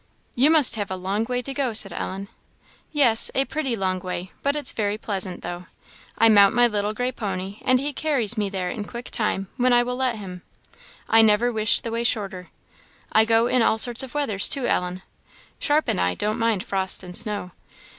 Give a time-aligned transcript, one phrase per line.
[0.33, 2.27] "You must have a long way to go," said Ellen.
[2.91, 5.67] "Yes, a pretty long way, but it's very pleasant, though.
[6.17, 9.73] I mount my little gray pony, and he carries me there in quick time, when
[9.73, 10.41] I will let him.
[11.07, 12.49] I never wish the way shorter.
[13.11, 15.03] I go in all sorts of weathers, too, Ellen;
[15.59, 17.51] Sharp and I don't mind frost and snow."